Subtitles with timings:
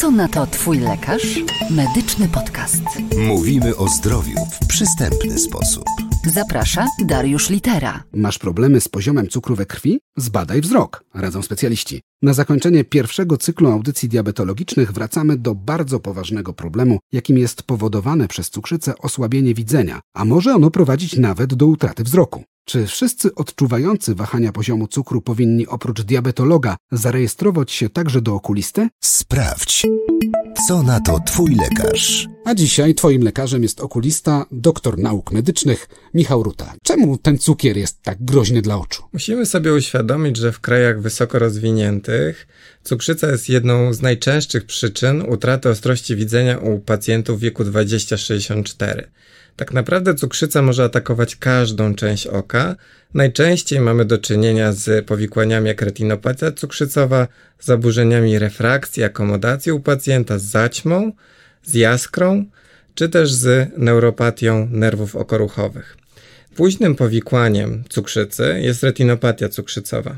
[0.00, 1.38] Co na to Twój lekarz?
[1.70, 2.82] Medyczny podcast.
[3.18, 5.84] Mówimy o zdrowiu w przystępny sposób.
[6.26, 8.02] Zaprasza Dariusz Litera.
[8.12, 10.00] Masz problemy z poziomem cukru we krwi?
[10.16, 12.00] Zbadaj wzrok, radzą specjaliści.
[12.22, 18.50] Na zakończenie pierwszego cyklu audycji diabetologicznych wracamy do bardzo poważnego problemu, jakim jest powodowane przez
[18.50, 22.44] cukrzycę osłabienie widzenia, a może ono prowadzić nawet do utraty wzroku.
[22.64, 28.88] Czy wszyscy odczuwający wahania poziomu cukru powinni oprócz diabetologa zarejestrować się także do okulisty?
[29.02, 29.86] Sprawdź.
[30.54, 32.28] Co na to Twój lekarz?
[32.44, 36.74] A dzisiaj Twoim lekarzem jest okulista, doktor nauk medycznych Michał Ruta.
[36.82, 39.02] Czemu ten cukier jest tak groźny dla oczu?
[39.12, 42.46] Musimy sobie uświadomić, że w krajach wysoko rozwiniętych
[42.84, 49.02] cukrzyca jest jedną z najczęstszych przyczyn utraty ostrości widzenia u pacjentów w wieku 20-64.
[49.56, 52.76] Tak naprawdę cukrzyca może atakować każdą część oka.
[53.14, 57.28] Najczęściej mamy do czynienia z powikłaniami jak retinopatia cukrzycowa,
[57.60, 61.12] zaburzeniami refrakcji, akomodacji u pacjenta, z zaćmą,
[61.62, 62.44] z jaskrą,
[62.94, 65.96] czy też z neuropatią nerwów okoruchowych.
[66.56, 70.16] Późnym powikłaniem cukrzycy jest retinopatia cukrzycowa.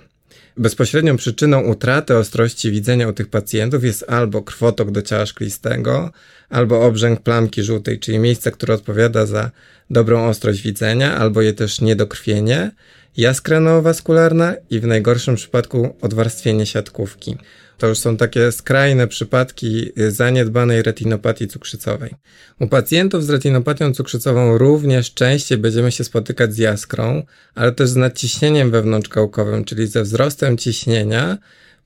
[0.57, 6.11] Bezpośrednią przyczyną utraty ostrości widzenia u tych pacjentów jest albo krwotok do ciała szklistego,
[6.49, 9.51] albo obrzęk plamki żółtej, czyli miejsce, które odpowiada za
[9.91, 12.71] dobrą ostrość widzenia, albo je też niedokrwienie,
[13.17, 17.37] jaskra neowaskularna i w najgorszym przypadku odwarstwienie siatkówki.
[17.79, 22.15] To już są takie skrajne przypadki zaniedbanej retinopatii cukrzycowej.
[22.61, 27.23] U pacjentów z retinopatią cukrzycową również częściej będziemy się spotykać z jaskrą,
[27.55, 31.39] ale też z nadciśnieniem wewnątrzkałkowym, czyli ze wzrostem ciśnienia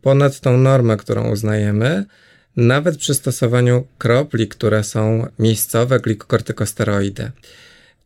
[0.02, 2.04] ponad tą normę, którą uznajemy,
[2.56, 7.30] nawet przy stosowaniu kropli, które są miejscowe glikokortykosteroidy.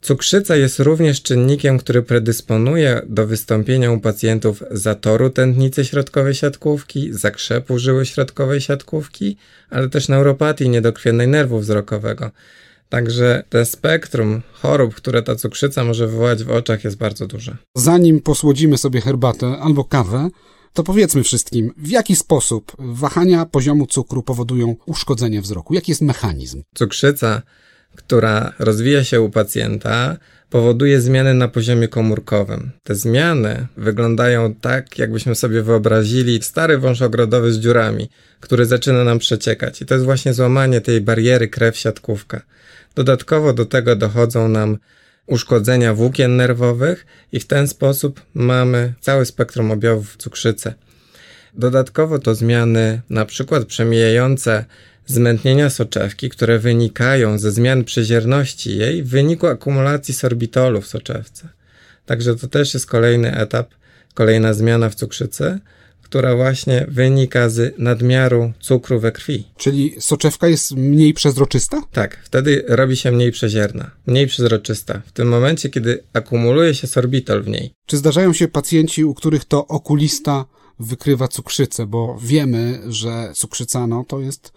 [0.05, 7.79] Cukrzyca jest również czynnikiem, który predysponuje do wystąpienia u pacjentów zatoru tętnicy środkowej siatkówki, zakrzepu
[7.79, 9.37] żyły środkowej siatkówki,
[9.71, 12.31] ale też neuropatii niedokrwiennej nerwu wzrokowego.
[12.89, 17.57] Także te spektrum chorób, które ta cukrzyca może wywołać w oczach jest bardzo duże.
[17.77, 20.29] Zanim posłodzimy sobie herbatę albo kawę,
[20.73, 25.75] to powiedzmy wszystkim, w jaki sposób wahania poziomu cukru powodują uszkodzenie wzroku?
[25.75, 26.63] Jaki jest mechanizm?
[26.75, 27.43] Cukrzyca
[27.97, 30.17] która rozwija się u pacjenta,
[30.51, 32.71] powoduje zmiany na poziomie komórkowym.
[32.83, 38.09] Te zmiany wyglądają tak, jakbyśmy sobie wyobrazili stary wąż ogrodowy z dziurami,
[38.41, 39.83] który zaczyna nam przeciekać.
[39.83, 42.41] I to jest właśnie złamanie tej bariery krew-siatkówka.
[42.95, 44.79] Dodatkowo do tego dochodzą nam
[45.27, 50.75] uszkodzenia włókien nerwowych i w ten sposób mamy cały spektrum objawów cukrzycy.
[51.55, 54.65] Dodatkowo to zmiany na przykład przemijające
[55.07, 61.49] zmętnienia soczewki, które wynikają ze zmian przezierności jej w wyniku akumulacji sorbitolu w soczewce.
[62.07, 63.69] Także to też jest kolejny etap,
[64.15, 65.59] kolejna zmiana w cukrzycy,
[66.03, 69.45] która właśnie wynika z nadmiaru cukru we krwi.
[69.57, 71.83] Czyli soczewka jest mniej przezroczysta?
[71.93, 75.03] Tak, wtedy robi się mniej przezierna, mniej przezroczysta.
[75.07, 77.75] W tym momencie, kiedy akumuluje się sorbitol w niej.
[77.87, 80.45] Czy zdarzają się pacjenci, u których to okulista
[80.81, 84.53] wykrywa cukrzycę, bo wiemy, że cukrzyca no, to jest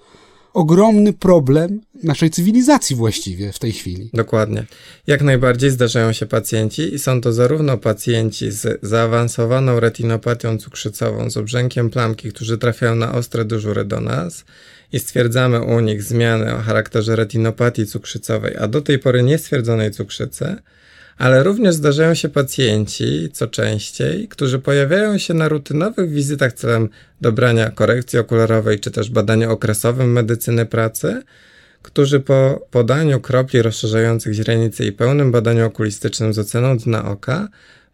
[0.57, 4.09] ogromny problem naszej cywilizacji właściwie w tej chwili.
[4.13, 4.65] Dokładnie.
[5.07, 11.37] Jak najbardziej zdarzają się pacjenci i są to zarówno pacjenci z zaawansowaną retinopatią cukrzycową, z
[11.37, 14.45] obrzękiem plamki, którzy trafiają na ostre dyżury do nas
[14.93, 20.55] i stwierdzamy u nich zmiany o charakterze retinopatii cukrzycowej, a do tej pory niestwierdzonej cukrzycy,
[21.17, 26.89] ale również zdarzają się pacjenci, co częściej, którzy pojawiają się na rutynowych wizytach celem
[27.21, 31.21] dobrania korekcji okularowej czy też badania okresowym medycyny pracy,
[31.81, 37.47] którzy po podaniu kropli rozszerzających źrenicy i pełnym badaniu okulistycznym z oceną dna oka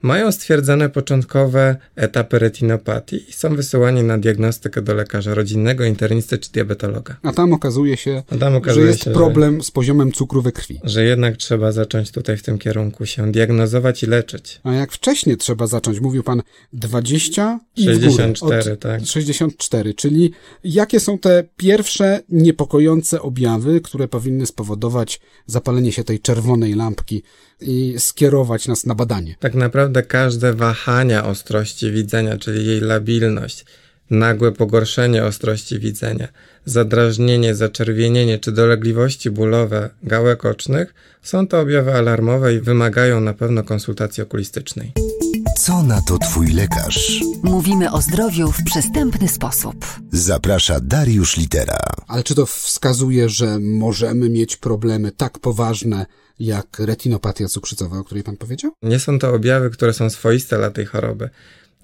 [0.03, 6.51] mają stwierdzone początkowe etapy retinopatii i są wysyłani na diagnostykę do lekarza rodzinnego, internisty czy
[6.51, 7.17] diabetologa.
[7.23, 10.51] A tam okazuje się, tam okazuje że jest się, problem że, z poziomem cukru we
[10.51, 10.79] krwi.
[10.83, 14.61] Że jednak trzeba zacząć tutaj w tym kierunku się diagnozować i leczyć.
[14.63, 15.99] A jak wcześniej trzeba zacząć?
[15.99, 16.41] Mówił pan
[16.73, 19.05] 20 i 64, tak.
[19.05, 20.31] 64, czyli
[20.63, 27.23] jakie są te pierwsze niepokojące objawy, które powinny spowodować zapalenie się tej czerwonej lampki
[27.61, 29.35] i skierować nas na badanie?
[29.39, 33.65] Tak naprawdę naprawdę każde wahania ostrości widzenia, czyli jej labilność,
[34.09, 36.27] nagłe pogorszenie ostrości widzenia,
[36.65, 43.63] zadrażnienie, zaczerwienienie czy dolegliwości bólowe gałek ocznych są to objawy alarmowe i wymagają na pewno
[43.63, 44.93] konsultacji okulistycznej.
[45.59, 47.21] Co na to Twój lekarz?
[47.43, 49.85] Mówimy o zdrowiu w przystępny sposób.
[50.11, 51.77] Zaprasza Dariusz Litera.
[52.07, 56.05] Ale czy to wskazuje, że możemy mieć problemy tak poważne,
[56.45, 58.71] jak retinopatia cukrzycowa, o której pan powiedział?
[58.81, 61.29] Nie są to objawy, które są swoiste dla tej choroby.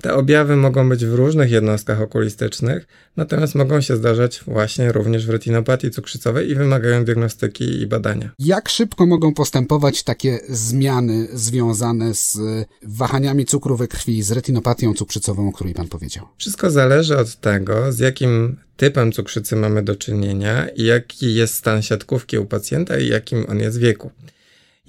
[0.01, 5.29] Te objawy mogą być w różnych jednostkach okulistycznych, natomiast mogą się zdarzać właśnie również w
[5.29, 8.31] retinopatii cukrzycowej i wymagają diagnostyki i badania.
[8.39, 12.37] Jak szybko mogą postępować takie zmiany związane z
[12.83, 16.25] wahaniami cukru we krwi, z retinopatią cukrzycową, o której Pan powiedział?
[16.37, 21.81] Wszystko zależy od tego, z jakim typem cukrzycy mamy do czynienia i jaki jest stan
[21.81, 24.11] siatkówki u pacjenta i jakim on jest wieku.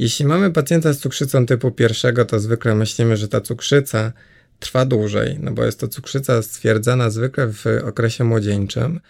[0.00, 4.12] Jeśli mamy pacjenta z cukrzycą typu pierwszego, to zwykle myślimy, że ta cukrzyca
[4.61, 9.00] trwa dłużej, no bo jest to cukrzyca stwierdzana zwykle w okresie młodzieńczym,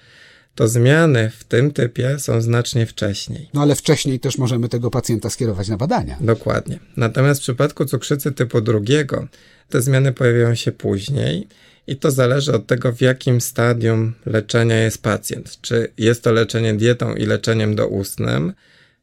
[0.55, 3.49] to zmiany w tym typie są znacznie wcześniej.
[3.55, 6.17] No ale wcześniej też możemy tego pacjenta skierować na badania.
[6.21, 6.79] Dokładnie.
[6.97, 9.29] Natomiast w przypadku cukrzycy typu drugiego
[9.69, 11.49] te zmiany pojawiają się później
[11.87, 15.59] i to zależy od tego, w jakim stadium leczenia jest pacjent.
[15.61, 18.53] Czy jest to leczenie dietą i leczeniem doustnym,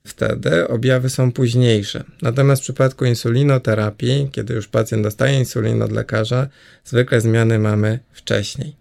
[0.07, 2.03] wtedy objawy są późniejsze.
[2.21, 6.47] Natomiast w przypadku insulinoterapii, kiedy już pacjent dostaje insulinę od lekarza,
[6.85, 8.75] zwykle zmiany mamy wcześniej.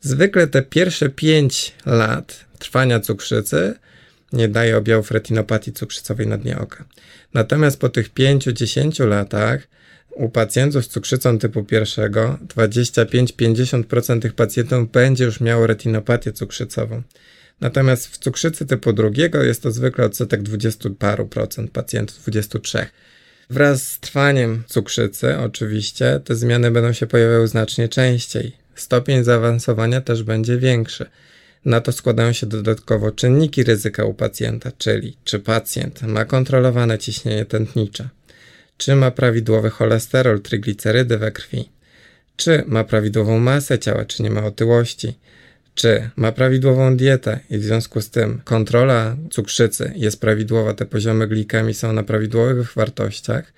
[0.00, 3.74] Zwykle te pierwsze 5 lat trwania cukrzycy
[4.32, 6.84] nie daje objawów retinopatii cukrzycowej na dnie oka.
[7.34, 9.68] Natomiast po tych 5-10 latach
[10.10, 17.02] u pacjentów z cukrzycą typu pierwszego 25-50% tych pacjentów będzie już miało retinopatię cukrzycową.
[17.60, 22.86] Natomiast w cukrzycy typu drugiego jest to zwykle odsetek 20 paru procent pacjentów, 23.
[23.50, 28.52] Wraz z trwaniem cukrzycy, oczywiście, te zmiany będą się pojawiały znacznie częściej.
[28.74, 31.06] Stopień zaawansowania też będzie większy.
[31.64, 37.44] Na to składają się dodatkowo czynniki ryzyka u pacjenta, czyli czy pacjent ma kontrolowane ciśnienie
[37.44, 38.08] tętnicze,
[38.76, 41.68] czy ma prawidłowy cholesterol, triglicerydy we krwi,
[42.36, 45.18] czy ma prawidłową masę ciała, czy nie ma otyłości,
[45.74, 51.28] czy ma prawidłową dietę i w związku z tym kontrola cukrzycy jest prawidłowa, te poziomy
[51.28, 53.52] glikemii są na prawidłowych wartościach,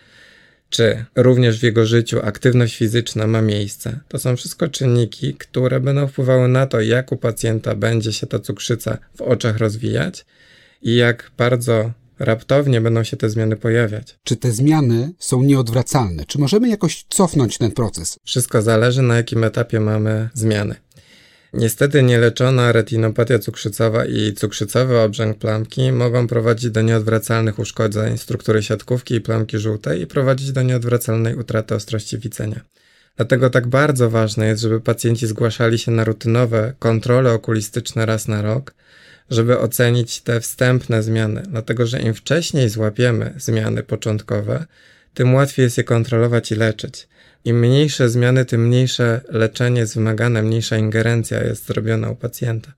[0.70, 4.00] czy również w jego życiu aktywność fizyczna ma miejsce.
[4.08, 8.38] To są wszystko czynniki, które będą wpływały na to, jak u pacjenta będzie się ta
[8.38, 10.26] cukrzyca w oczach rozwijać
[10.82, 14.18] i jak bardzo raptownie będą się te zmiany pojawiać.
[14.24, 16.24] Czy te zmiany są nieodwracalne?
[16.24, 18.18] Czy możemy jakoś cofnąć ten proces?
[18.24, 20.74] Wszystko zależy, na jakim etapie mamy zmiany.
[21.52, 29.14] Niestety nieleczona retinopatia cukrzycowa i cukrzycowy obrzęk plamki mogą prowadzić do nieodwracalnych uszkodzeń struktury siatkówki
[29.14, 32.60] i plamki żółtej i prowadzić do nieodwracalnej utraty ostrości widzenia.
[33.16, 38.42] Dlatego tak bardzo ważne jest, żeby pacjenci zgłaszali się na rutynowe kontrole okulistyczne raz na
[38.42, 38.74] rok,
[39.30, 44.66] żeby ocenić te wstępne zmiany, dlatego że im wcześniej złapiemy zmiany początkowe,
[45.14, 47.08] tym łatwiej jest je kontrolować i leczyć.
[47.44, 52.72] Im mniejsze zmiany, tym mniejsze leczenie jest wymagane, mniejsza ingerencja jest zrobiona u pacjenta.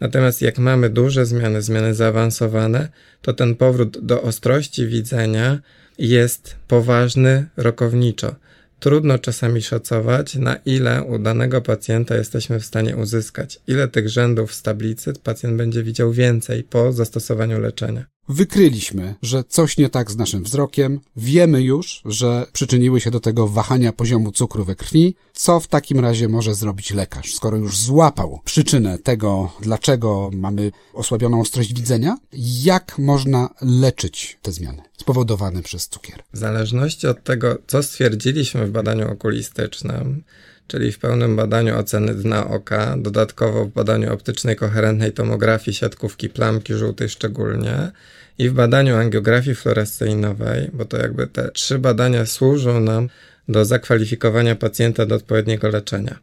[0.00, 2.88] Natomiast jak mamy duże zmiany, zmiany zaawansowane,
[3.22, 5.58] to ten powrót do ostrości widzenia
[5.98, 8.34] jest poważny rokowniczo.
[8.80, 14.54] Trudno czasami szacować, na ile u danego pacjenta jesteśmy w stanie uzyskać, ile tych rzędów
[14.54, 18.11] z tablicy pacjent będzie widział więcej po zastosowaniu leczenia.
[18.28, 23.48] Wykryliśmy, że coś nie tak z naszym wzrokiem, wiemy już, że przyczyniły się do tego
[23.48, 25.14] wahania poziomu cukru we krwi.
[25.32, 31.40] Co w takim razie może zrobić lekarz, skoro już złapał przyczynę tego, dlaczego mamy osłabioną
[31.40, 32.16] ostrość widzenia?
[32.62, 36.22] Jak można leczyć te zmiany spowodowane przez cukier?
[36.32, 40.24] W zależności od tego, co stwierdziliśmy w badaniu okulistycznym,
[40.72, 46.74] czyli w pełnym badaniu oceny dna oka, dodatkowo w badaniu optycznej koherentnej tomografii siatkówki plamki
[46.74, 47.90] żółtej szczególnie
[48.38, 53.08] i w badaniu angiografii fluorescyjnowej, bo to jakby te trzy badania służą nam
[53.48, 56.18] do zakwalifikowania pacjenta do odpowiedniego leczenia.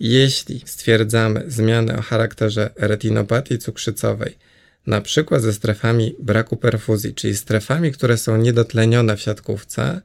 [0.00, 4.38] Jeśli stwierdzamy zmiany o charakterze retinopatii cukrzycowej,
[4.86, 10.00] na przykład ze strefami braku perfuzji, czyli strefami, które są niedotlenione w siatkówce,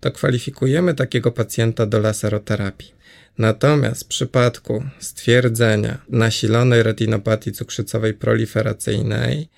[0.00, 2.97] to kwalifikujemy takiego pacjenta do laseroterapii.
[3.38, 9.48] Natomiast w przypadku stwierdzenia nasilonej retinopatii cukrzycowej proliferacyjnej,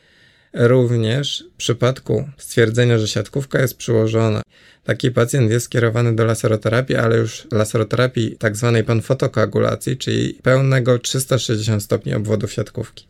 [0.55, 4.43] również w przypadku stwierdzenia, że siatkówka jest przyłożona,
[4.85, 11.83] taki pacjent jest skierowany do laseroterapii, ale już laseroterapii tak zwanej panfotokoagulacji, czyli pełnego 360
[11.83, 13.07] stopni obwodu siatkówki.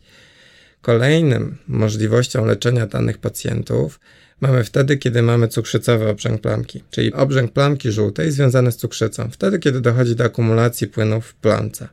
[0.81, 3.99] Kolejnym możliwością leczenia danych pacjentów
[4.41, 9.59] mamy wtedy, kiedy mamy cukrzycowy obrzęk plamki, czyli obrzęk plamki żółtej związany z cukrzycą, wtedy,
[9.59, 11.87] kiedy dochodzi do akumulacji płynów w plamce.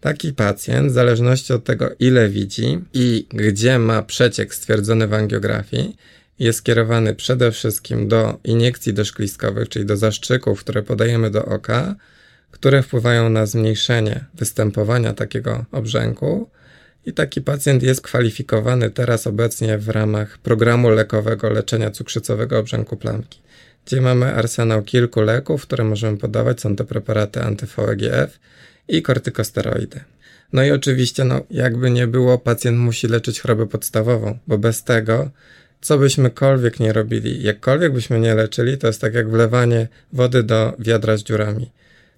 [0.00, 5.96] Taki pacjent, w zależności od tego, ile widzi i gdzie ma przeciek stwierdzony w angiografii,
[6.38, 11.94] jest skierowany przede wszystkim do iniekcji doszkliskowych, czyli do zaszczyków, które podajemy do oka,
[12.50, 16.50] które wpływają na zmniejszenie występowania takiego obrzęku,
[17.06, 23.40] i taki pacjent jest kwalifikowany teraz obecnie w ramach programu lekowego leczenia cukrzycowego obrzęku plamki.
[23.86, 26.60] gdzie mamy arsenał kilku leków, które możemy podawać.
[26.60, 28.28] Są to preparaty anty-VEGF
[28.88, 30.00] i kortykosteroidy.
[30.52, 35.30] No i oczywiście, no, jakby nie było, pacjent musi leczyć chorobę podstawową, bo bez tego,
[35.80, 40.72] co byśmykolwiek nie robili, jakkolwiek byśmy nie leczyli, to jest tak jak wlewanie wody do
[40.78, 41.70] wiadra z dziurami.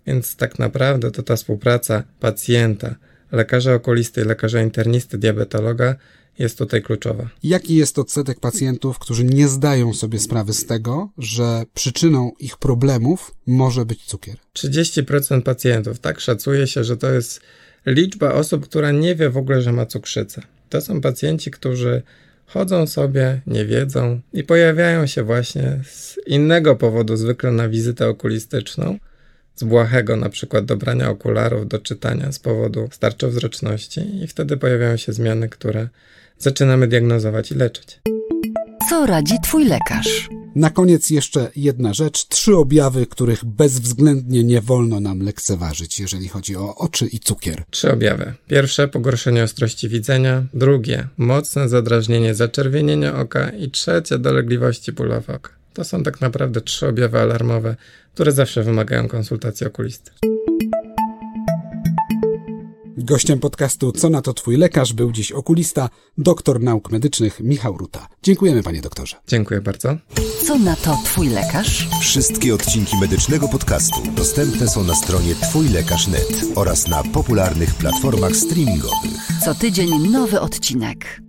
[0.07, 2.95] Więc tak naprawdę to ta współpraca pacjenta,
[3.33, 5.95] lekarza okulisty, lekarza internisty, diabetologa
[6.38, 7.28] jest tutaj kluczowa.
[7.42, 13.35] Jaki jest odsetek pacjentów, którzy nie zdają sobie sprawy z tego, że przyczyną ich problemów
[13.47, 14.37] może być cukier?
[14.54, 17.40] 30% pacjentów, tak szacuje się, że to jest
[17.87, 20.42] liczba osób, która nie wie w ogóle, że ma cukrzycę.
[20.68, 22.02] To są pacjenci, którzy
[22.47, 28.99] chodzą sobie, nie wiedzą i pojawiają się właśnie z innego powodu, zwykle na wizytę okulistyczną,
[29.56, 35.12] z błahego na przykład dobrania okularów do czytania z powodu starczowzroczności i wtedy pojawiają się
[35.12, 35.88] zmiany, które
[36.38, 38.00] zaczynamy diagnozować i leczyć.
[38.90, 40.28] Co radzi Twój lekarz?
[40.56, 42.28] Na koniec jeszcze jedna rzecz.
[42.28, 47.64] Trzy objawy, których bezwzględnie nie wolno nam lekceważyć, jeżeli chodzi o oczy i cukier.
[47.70, 48.34] Trzy objawy.
[48.48, 55.55] Pierwsze pogorszenie ostrości widzenia, drugie mocne zadrażnienie zaczerwienienia oka i trzecie dolegliwości bólowe oka.
[55.76, 57.76] To są tak naprawdę trzy objawy alarmowe,
[58.14, 60.11] które zawsze wymagają konsultacji okulisty.
[62.97, 68.09] Gościem podcastu Co na to Twój lekarz był dziś okulista, doktor nauk medycznych Michał Ruta.
[68.23, 69.16] Dziękujemy panie doktorze.
[69.26, 69.97] Dziękuję bardzo.
[70.47, 71.88] Co na to Twój lekarz?
[72.00, 79.12] Wszystkie odcinki medycznego podcastu dostępne są na stronie twójlekarz.net oraz na popularnych platformach streamingowych.
[79.45, 81.25] Co tydzień nowy odcinek.